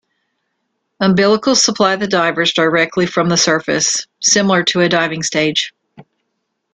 Umbilicals 0.99 1.57
supply 1.63 1.95
the 1.95 2.07
divers 2.07 2.53
directly 2.53 3.05
from 3.05 3.29
the 3.29 3.37
surface, 3.37 4.07
similar 4.19 4.63
to 4.63 4.81
a 4.81 4.89
diving 4.89 5.21
stage. 5.21 5.75